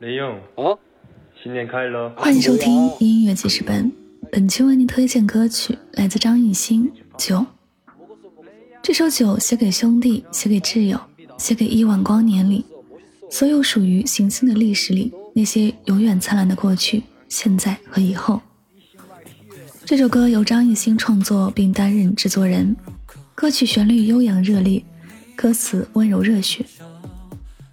[0.00, 0.78] 雷勇，哦，
[1.42, 2.08] 新年快乐！
[2.10, 3.90] 欢迎收听音乐记事本，
[4.30, 7.38] 本期为您推荐歌曲来自张艺兴《酒》。
[8.80, 11.00] 这首酒写给兄弟，写给挚友，
[11.36, 12.64] 写给亿万光年里
[13.28, 18.40] 所有属于行星的历史里那些永远灿烂的过去、现在和以后。
[19.84, 22.76] 这首歌由张艺兴创作并担任制作人，
[23.34, 24.80] 歌曲旋律悠扬热烈，
[25.34, 26.64] 歌词温柔热血。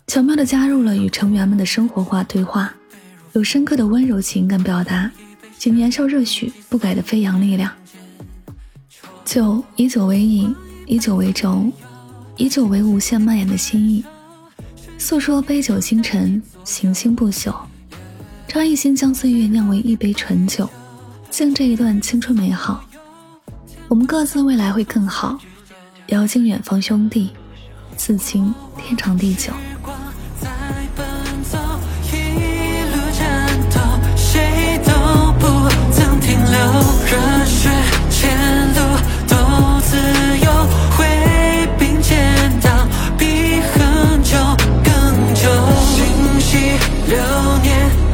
[0.08, 2.74] 巧妙地加入了与成员们的生活化对话，
[3.34, 5.10] 有深刻的温柔情感表达，
[5.58, 7.72] 及年少热血不改的飞扬力量。
[9.26, 10.56] 酒以酒为饮，
[10.86, 11.72] 以酒为轴，
[12.38, 14.06] 以酒为无限蔓延的心意，
[14.98, 17.54] 诉说杯酒星辰，行星不朽。
[18.48, 20.70] 张艺兴将岁月酿为一杯醇酒，
[21.32, 22.86] 敬这一段青春美好。
[23.88, 25.38] 我们各自未来会更好，
[26.08, 27.32] 遥敬远方兄弟，
[27.98, 29.52] 此情天长地久。
[47.08, 47.18] 流
[47.62, 48.05] 年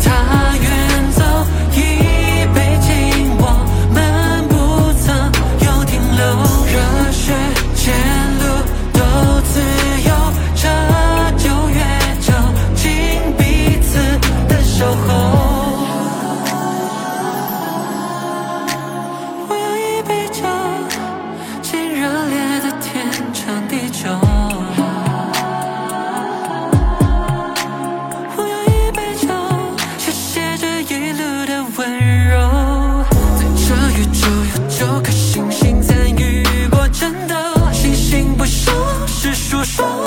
[39.61, 40.00] you show